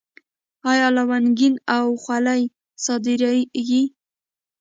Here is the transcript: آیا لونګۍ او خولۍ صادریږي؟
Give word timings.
آیا 0.71 0.87
لونګۍ 0.95 1.49
او 1.75 1.85
خولۍ 2.03 2.41
صادریږي؟ 2.83 3.83